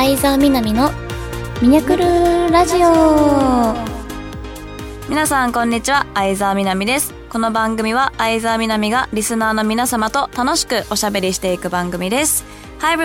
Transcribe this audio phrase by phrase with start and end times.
[0.00, 0.92] 相沢みなの
[1.60, 2.04] ミニクル
[2.52, 3.74] ラジオ。
[5.08, 6.06] 皆さんこんにちは。
[6.14, 7.12] 相沢みなです。
[7.28, 12.44] この番組は相沢みながリスナーの皆様と楽しくおしゃべりしていく番組です。
[12.78, 12.96] Hi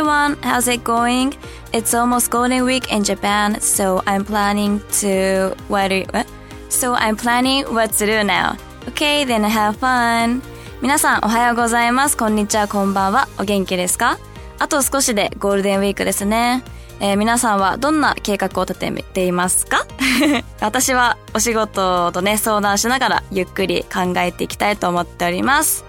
[11.00, 12.16] さんおはようございます。
[12.16, 13.28] こんにちは、こんばんは。
[13.40, 14.20] お元気ですか？
[14.60, 16.64] あと少しでゴールデンウィークですね。
[17.00, 19.86] えー、皆さんはどんな計画を立てていますか？
[20.62, 25.84] 私はお仕事とね、相談しながらゆっくり考えていきたいと思っております。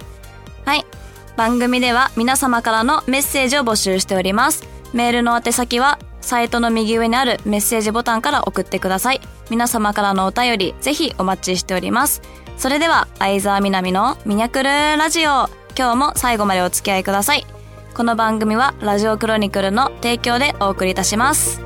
[0.65, 0.85] はい。
[1.37, 4.65] 番組では皆様からのメッセージを募集しております。
[4.93, 9.21] メールの宛先はサイトの右上にあるメッセージボタンから送ってください。
[9.51, 12.23] 皆様からのお便り、ぜひお待ちしております。
[12.57, 15.51] それでは、相沢みなみのミニャクルラジオ。
[15.77, 17.45] 今日も最後までお付き合いください。
[17.97, 21.61] この番組はラジオクロニクルの提供でお送りいたします。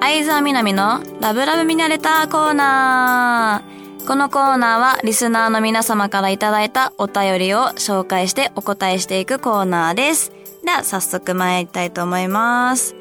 [0.00, 4.06] 相沢みなみのラブラブミナレターコーナー。
[4.06, 10.32] このコーナーはリスナーの皆様からいただいたお便りを紹介してお答えしていくコーナーです。
[10.64, 12.96] では早速参りたいと思います。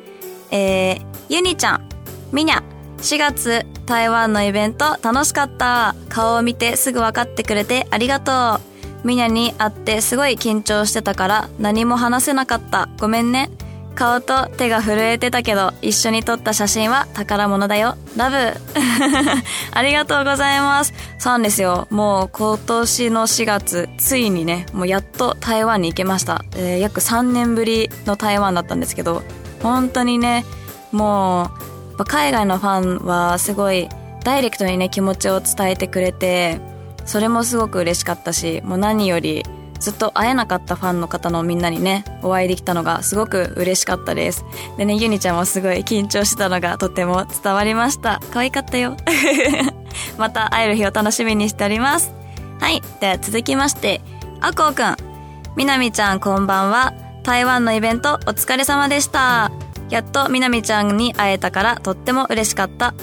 [0.52, 1.93] えー、ゆにちゃん。
[2.34, 2.64] みにゃ、
[2.98, 5.96] 4月台湾のイベント楽しかった。
[6.10, 8.60] 顔を見てすぐ分かってくれてありがと
[9.04, 9.08] う。
[9.08, 12.90] みにゃに会ってすごい緊張してたから何も話せなかった。
[13.00, 13.52] ごめんね。
[13.94, 17.98] 顔と手が震えてたけど一緒に撮った写真は宝物だよ。
[18.18, 18.36] ラブ
[19.72, 20.94] ありがとうございます。
[21.20, 21.88] そうなんですよ。
[21.92, 26.44] もう今年の4月、ついにね、もうやっと台湾に行けました。
[26.56, 29.22] えー、約3年ぶりの台湾だったんですけど、
[29.62, 30.46] 本当にね、
[30.92, 33.90] もう海外のファンはすごい
[34.24, 36.60] ダイレクトにね気持ちを伝えてくれて
[37.06, 39.44] それもすごく嬉しかったしもう何より
[39.80, 44.46] ずっと会えなかったファンの方のみんなにねお会いできたのがすごく嬉しかったです。
[44.78, 48.22] でねゆにちゃんもすごい緊張してたのがとても伝わりました。
[48.32, 48.96] 可愛かったよ。
[50.18, 52.14] また会える日を楽しみにしております。
[52.62, 54.00] はいでは続きまして
[54.40, 54.96] あこうくん。
[55.58, 56.94] みなみちゃんこんばんは。
[57.24, 59.52] 台湾のイベントお疲れ様でした。
[59.94, 62.96] やっとみなみちゃんに会えたからとっても嬉しかった。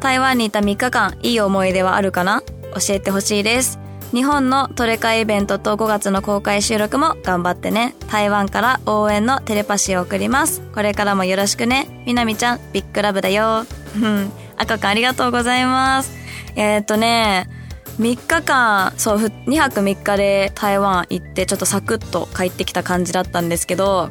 [0.00, 2.42] 台湾にいた3日間、いい思い出はあるかな？
[2.74, 3.78] 教えてほしいです。
[4.10, 7.94] 日本のトレカイベントと5月の公開収録も頑張ってね。
[8.10, 10.60] 台湾から応援のテレパシーを送ります。
[10.74, 12.02] これからもよろしくね。
[12.04, 13.64] みなみちゃん、ビッグラブだよ。
[13.94, 14.32] うん。
[14.56, 16.12] 赤くんありがとうございます。
[16.56, 17.48] えー、っとね、
[18.00, 24.10] 3日間、そう、2泊3日で台湾行ってちょっとサクッと帰ってきた感じだったんですけど、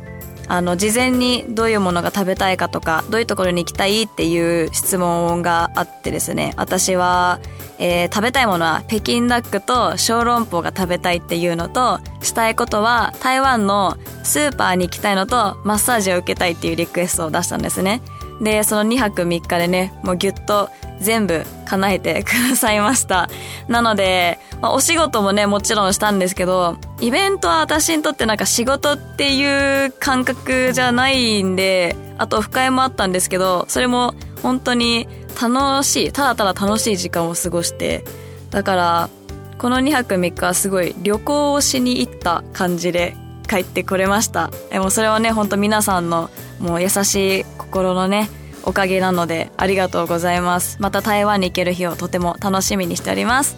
[0.54, 7.40] あの事前にどういうものが食べたいかとかどういうところに行きたいっていう質問があってですね私は、
[7.80, 18.04] えー、食べたいものは北京ダックと小籠包が食べたいっていうのとしたいことは台湾のスーパーに行きたいのとマッサージを受けたいっていうリクエストを出したんですね。
[18.42, 23.30] でその2泊3日でねもうギュッと全部叶えて くださいました。
[23.68, 35.08] なので、まあ、お仕事もねもちろんしたんですけどイベントは私にとってなんか仕事っていう感覚じゃないんであと深いもあったんですけどそれも本当に
[35.42, 38.04] 楽しいただただ楽しい時間を過ごして
[38.52, 39.10] だから
[39.58, 43.16] この2泊3日はすごい旅行をしに行った感じで
[43.48, 44.50] 帰ってこれました。
[44.72, 46.30] でもそれはね本当皆さんの
[46.64, 48.30] もう優しい心のね
[48.64, 50.82] おかげなのでありがとうございます。
[50.82, 53.58] また台湾に行ける日をとても楽しみにしております。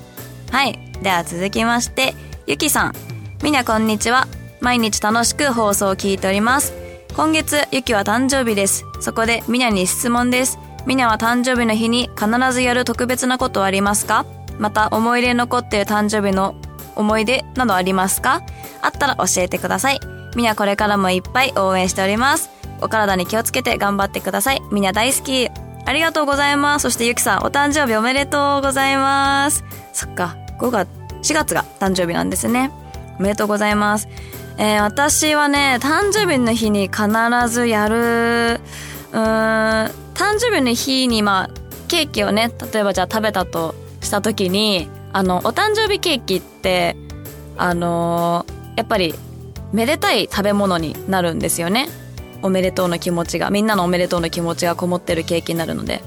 [0.51, 0.79] はい。
[1.03, 2.15] では続きまして
[2.47, 2.93] ゆきさん。
[3.43, 4.27] みなこんにちは。
[4.59, 6.73] 毎日楽しく放送を聞いております。
[7.15, 8.83] 今月ゆきは誕生日です。
[8.99, 10.57] そこでみなに質問です。
[10.87, 14.25] みなは誕生日の日に必ずやる特別なことはありますか？
[14.57, 16.55] また思い出に残っている誕生日の
[16.95, 18.41] 思い出などありますか？
[18.81, 19.99] あったら教えてください。
[20.35, 22.49] みなこれからもいっぱい応援しております。
[22.85, 24.61] お体に気をつけて頑張ってください。
[24.71, 25.49] みんな大好き。
[25.87, 26.83] ありがとうございます。
[26.83, 29.63] そしてゆきさん、お誕生日おめでとうございます。
[29.93, 30.89] そっか、5月、
[31.21, 32.71] 4月が誕生日なんですね。
[33.19, 34.07] おめでとうございます。
[34.57, 37.07] えー、私はね、誕生日の日に必
[37.49, 41.49] ずやる、うーん、誕生日の日にまあ、
[41.87, 46.95] ケーキをね、例えばじゃあ食べたとした時に、あの、お誕生日ケーキって、
[47.57, 49.15] あのー、やっぱり、
[49.73, 51.89] めでたい食べ物になるんですよね。
[52.45, 56.01] おめでとうの気持ちが、みんなのおめでとうの気持ちがこもってるケーキになるので。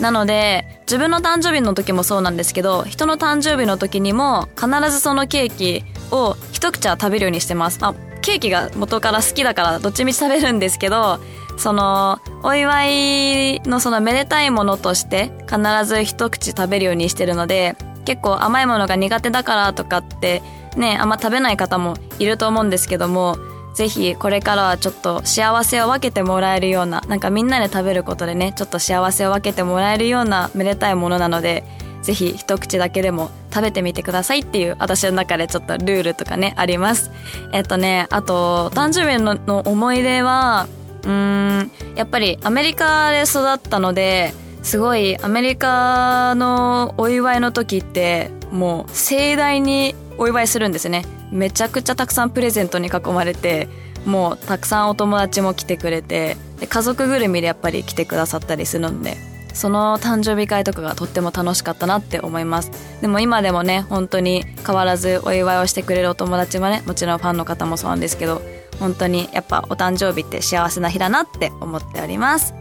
[0.00, 7.78] なので、自分の誕生日の時もそうなんですけど、人の誕生日の時にも必ずそのケーキを一口は食べるようにしてます。
[7.82, 11.20] あ、ケーキが元から好きだからどっちみち食べるんですけど、
[11.58, 20.42] その、お祝いのそのめでたいものとして必ず一口食べるようにしてるので、結構甘いものが苦手だからとかって
[20.76, 23.36] ね、あんま食べない方もいると思うんですけども、
[23.74, 31.64] ぜひこれからはちょっと幸せを分けてもらえるような、なんかみんなで食べることでね、ちょっと幸せを分けてもらえるようなめでたいものなので、
[32.02, 37.10] ぜひ一口だけでも食べてみてくださいっていう私の中でちょっとルールとかね、あります。
[37.52, 40.66] えっとね、あと、誕生日の思い出は、
[41.04, 51.04] うん、やっぱりアメリカで育ったので、すごいアメリカのお祝いの時ってもう盛大にお祝いするんですね。
[51.32, 53.68] めちゃくちゃたくさんプレゼントに囲まれて、
[54.04, 59.16] もうたくさんお友達も来てくれて、で家族ぐるみでやっぱり来てくださったりするので、
[59.54, 62.70] その誕生日会とかがとっても楽しかったなって思います。
[63.00, 68.42] でも今でもね、本当に変わらずお祝いをしてくれるお友達はね、もちろんファンの方もそうなんですけど、
[68.78, 72.54] 本当にやっぱお誕生日って幸せな日だなって思っております。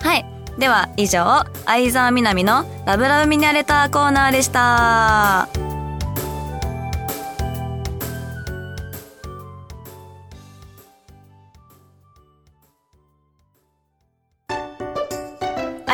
[0.00, 0.26] はい。
[0.58, 5.63] では以上、相沢みなみのラブラブミニアレターコーナーでした。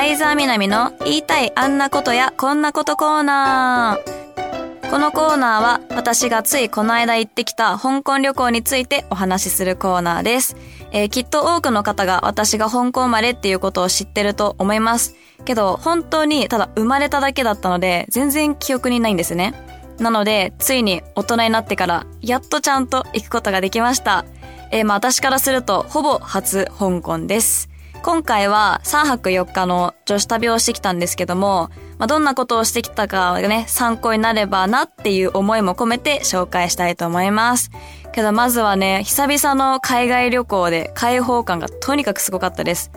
[0.01, 4.91] 相沢みなみの言いたいあんなことやこんなことコーナー。
[4.91, 10.57] このコーナーは私がついこの間行ってきた香港旅行についてお話しするコーナーです。
[10.91, 15.17] えー、きっと多くの方が私が香港生まれっていうことを知ってると思います。
[15.45, 19.53] けど本当にただ生まれただけだったので全然記憶にないんですね。
[19.99, 24.25] なのでついに大人になってからやっとちゃんと行くことができました。
[24.71, 27.70] えー、まあ私からするとほぼ初香港です。
[28.03, 37.71] 今回は3泊4日の女子旅をしてきたんですけども、まあ、どんなことをしてきたかがね、参考になればなっていう思いも込めて紹介したいと思います。
[38.13, 42.91] けどまずはね、久々の海外旅行で開放感がとにかくすごかったです。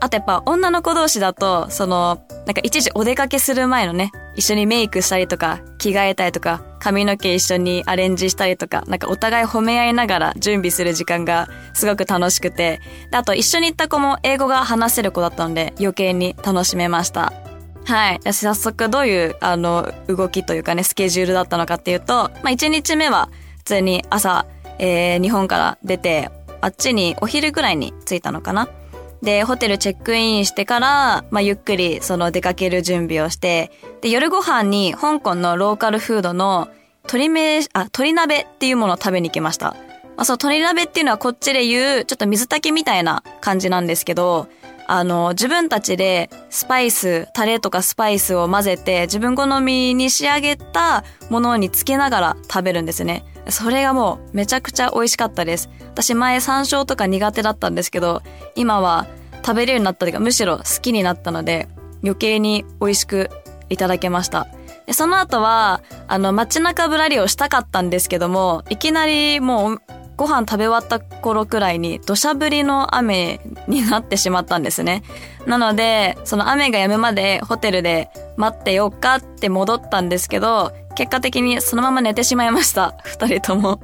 [0.00, 12.80] あとやっぱ女の子同士だと、その、なんか一時お出かけする前のね、一緒にメイクしたりとか、着替えたりとか、髪の毛一緒にアレンジしたりとか、なんかお互い褒め合いながら準備する時間がすごく楽しくて、
[13.12, 17.32] あと一緒に行った子も英語が話せる子だったので余計に楽しめました。
[17.84, 18.20] はい。
[18.32, 23.28] 早速どういう、あの、動きというかね、スケジュールだったのかっていうと、まあ、1日目は
[23.58, 24.46] 普通に朝、
[24.82, 26.30] えー、日本から出て、
[26.62, 28.68] あっちにお昼ぐらいに着いたのかな。
[29.22, 36.68] で、ホテルチェックインしてから、まあ、ゆっくりその出かける準備をして、で、夜ご飯に香港のローカルフードの
[37.04, 39.76] 鶏め、あ、鶏鍋っていうものを食べに行きました。
[40.16, 44.48] まあ、そう、鶏鍋っていうのはこっちで言う、ちょっと水炊きみたいな感じなんですけど、
[44.92, 53.24] あの、自分たちでスパイス、タレとかスパイスを混ぜて自分好みに仕上げたものにつけながら食べるんですね。
[53.50, 55.70] それがもうめちゃくちゃ美味しかったです。
[55.92, 58.22] 私前山椒とか苦手だったんですけど、
[58.56, 59.06] 今は
[59.46, 61.68] 食べれるようになったというかむしろ好きになったので
[62.02, 63.30] 余計に美味しく
[63.68, 64.48] いただけました。
[64.86, 69.82] でその後は、あの、街中ぶらりをしたかったんですけども、いきなりもう
[70.20, 75.02] ご飯食べ終わった頃くらいに土砂降りの雨になってしまったんですね。
[75.46, 82.98] なので、その雨が止むまでホテルで待ってよっかって戻ったんですけど、結果的にそのまま寝てしまいました。
[83.04, 83.80] 二人とも。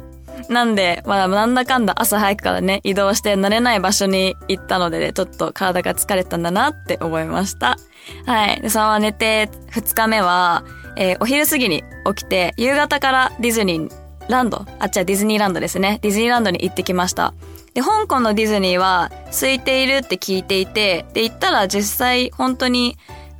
[0.50, 7.78] なんで、まあ、なんだかんだ朝早くからね、移動して慣れない場所に行ったので、ね、ちょっと体が疲れたんだなって思いました。
[8.26, 8.60] はい。
[8.60, 10.64] で、そのまま寝て、二日目は、
[10.96, 11.82] えー、お昼過ぎに
[12.14, 15.98] 起きて、夕方からディズニーランド、あっちはディズニーランドですね。
[16.02, 17.34] ディズニーランドに行ってきました。
[17.74, 22.96] で、香港のディズニーは空いているって聞いていて、で、行ったら実際本当に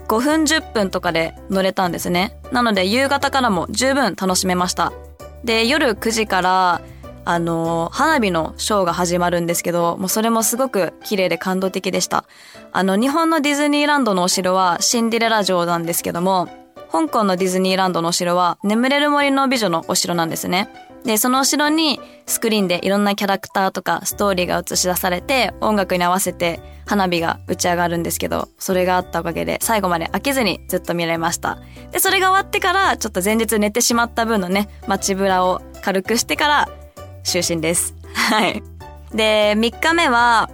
[0.08, 2.38] 5分10分とかで乗れたんですね。
[2.52, 4.92] なので夕方からも十分楽しめました。
[5.44, 6.80] で、夜9時から、
[7.24, 12.24] あの、花火のショーが始まるんですけど、もうそれもすごく綺麗で感動的でした。
[12.72, 16.48] あの、日本のディズニーランドのお城はシンデレラ城なんですけども、
[16.96, 20.70] 香港のディズニーランドのお城は眠れる森の美女のお城なんですね。
[21.04, 31.58] で、そのお城にスクリーンでいろんなキャラクターとかストーリーが映し出されて音楽に合わせて花火が打ち上がるんですけど、それがあったおかげで最後まで飽きずにずっと見られました。
[31.92, 36.68] で、それが終わってからちょっと前日寝てしまった分のね、街ぶらを軽くしてから
[37.24, 37.94] 就寝です。
[38.16, 38.62] はい。
[39.12, 40.48] で、3日目は、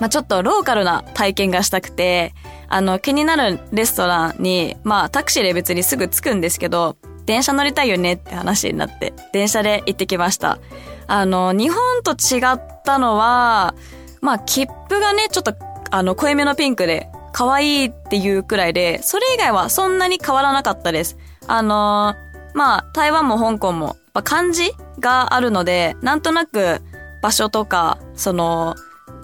[0.00, 2.34] まあ、ちょっとローカルな体験がしたくて、
[2.70, 6.96] あの、気になるレストランに、まあ、タクシーで別にすぐ着くんですけど、
[7.26, 10.58] 電車乗りたいよねって話になって、電車で行ってきました。
[11.06, 13.74] あの、日本と違ったのは、
[14.20, 15.54] まあ、切符がね、ちょっと、
[15.90, 21.16] あの、濃いめのピンクで、可愛いっていうくらいで、それ以外はそんなに変わらなかったです。
[21.46, 22.14] あの
[22.54, 26.80] まあ、台湾も香港も、漢字があるので、なんとなく、
[27.22, 28.74] 場所とか、その、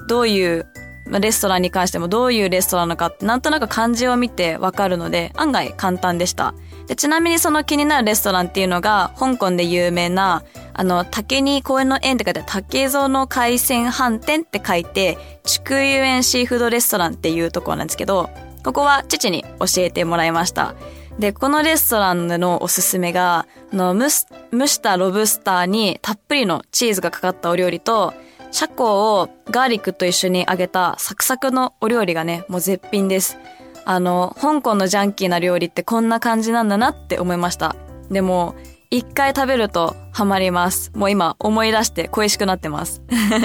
[0.09, 0.67] どういう、
[1.07, 6.55] レストランに関してもどういうレストランなのかってなんとなく漢字を見てわかるので案外簡単でした。
[6.87, 10.43] で、ちなみにその気になるレストランっていうのが香港で有名な
[10.79, 18.29] あの、竹に公園の園って書いて竹園海鮮飯店って書いて、竹遊園シーフードレストランっていうところなんですけど、
[18.63, 20.75] ここは父に教えてもらいました。
[21.19, 24.09] で、このレストランのおすすめが、あの、蒸、
[24.53, 28.13] 蒸したロブスターにたっぷりのチーズがかかったお料理と、
[28.51, 33.39] シャコをガーリックと一緒に揚げたサクサクのお料理がね、もう絶品です。
[33.85, 37.77] あの、香港のジャンキーな料理ってこんな感じなんだなって思いました。
[38.11, 38.55] でも、
[38.91, 40.93] 一回食べるとハマります。
[40.95, 43.03] もう今思い出して恋しくなってます。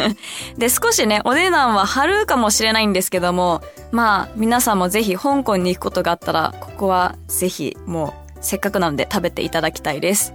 [0.58, 10.34] で、少しね、お値段は張るかもしれないんですけども、まあ、皆さんもぜひ香港に行くことがあったら、ここはぜひもうせっかくなので食べていただきたいです。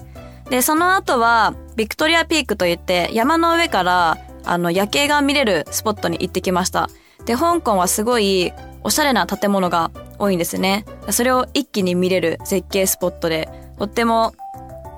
[0.50, 6.88] で、その後は、ビクトリアピークといって山の上からあの夜景が見れるスポットに行ってきました。
[7.26, 10.84] で、香港はすごいおしゃれな建物が多いんですね。
[11.10, 13.48] それを一気に見れる絶景スポットで、
[13.78, 14.34] とっても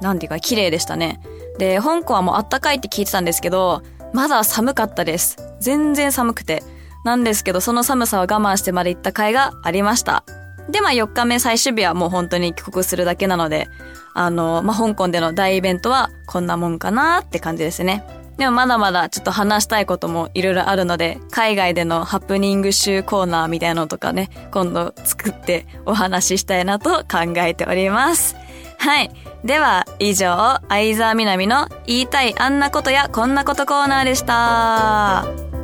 [0.01, 1.21] なんていうか綺麗でしたね。
[1.59, 5.37] で、香港はもうあったかいって聞いてたんですけど、まだ寒かったです。
[5.61, 6.63] 全然寒くて。
[7.05, 10.25] なんですけど、その寒さを我慢してまで行った甲斐がありました。
[10.69, 13.69] で、まあ4日目最終日はもう本当に帰国するだけなので、
[14.15, 18.05] あの、まあ香港での大イベントはこんなもんかなって感じですね。
[18.39, 28.37] でもまだまだちょっと話したいこともいろいろあるので、海外でのハプニング集コーナーみたいなのとかね、今度作ってお話ししたいなと考えております。
[28.79, 29.11] はい。
[29.45, 35.58] では、以上、相沢みなみの言いたいあんなことやこんなことコーナーでした。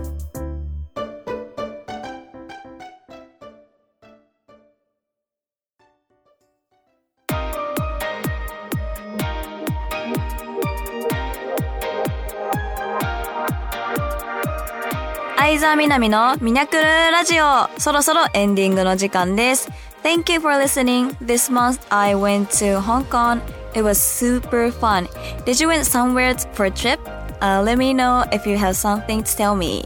[15.65, 17.71] 沢みなみのミニャクルラジオ。
[17.81, 19.71] そろそろエンディングの時間です。
[20.03, 21.17] Thank you for listening.
[21.25, 23.41] This month I went to Hong Kong.
[23.73, 25.09] It was super fun.
[25.47, 27.01] Did you went somewhere for a trip?
[27.41, 29.83] Uh, let me know if you have something to tell me.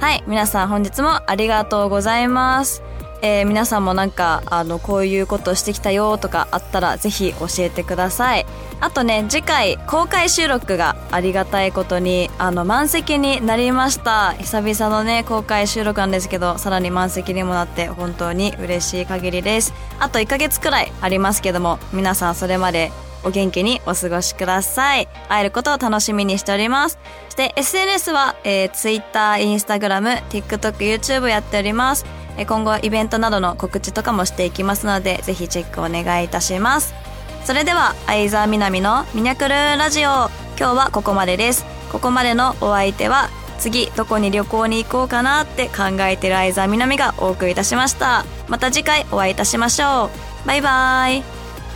[0.00, 2.82] はい、皆さん本日もありがとうございます。
[3.22, 8.46] えー、皆さんもなんか、あの、こういうことしてきたよとかあったらぜひ教えてください。
[8.80, 14.34] あとね、次回公開収録がありがたいことに、あの、満席になりました。
[14.34, 19.72] 久々のね、公開収録なんですけど、さらに満席にもなって本当に嬉しい限りです。
[19.98, 22.92] あと1ヶ月くらいありますけども、皆さんそれまで
[23.26, 25.08] お元気にお過ごしください。
[25.28, 26.98] 会えることを楽しみにしております。
[27.26, 32.06] そして SNS は、えー、Twitter、Instagram、TikTok、YouTube やっております。
[32.44, 36.94] 今後イベントなどの告知とかもしていきますので、ぜひチェックお願いいたします。
[37.44, 40.28] それでは、相沢みなみのミニャクルラジオ。
[40.58, 41.64] 今日はここまでです。
[41.92, 48.24] ここまでのお相手は、次どこに旅行に行こうかなって考えてる相沢みなみがお送りいたしました。
[48.48, 50.10] また次回お会いいたしましょ
[50.44, 50.46] う。
[50.46, 51.22] バイバイ。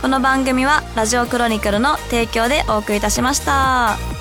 [0.01, 4.20] この番組はラジオクロニクルの提供でお送りいたしました。